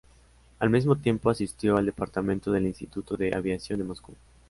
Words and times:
Al 0.57 0.71
mismo 0.71 0.95
tiempo 0.95 1.29
asistió 1.29 1.77
al 1.77 1.85
Departamento 1.85 2.51
del 2.51 2.65
Instituto 2.65 3.15
de 3.15 3.35
Aviación 3.35 3.77
de 3.77 3.85
Moscú. 3.85 4.15